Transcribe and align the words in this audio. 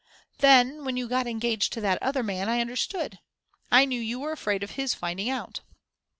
Then, 0.39 0.83
when 0.83 0.97
you 0.97 1.07
got 1.07 1.27
engaged 1.27 1.71
to 1.73 1.81
that 1.81 2.01
other 2.01 2.23
man, 2.23 2.49
I 2.49 2.59
understood 2.59 3.19
I 3.71 3.85
knew 3.85 4.01
you 4.01 4.19
were 4.19 4.31
afraid 4.31 4.63
of 4.63 4.71
his 4.71 4.95
finding 4.95 5.27
it 5.27 5.29
out. 5.29 5.59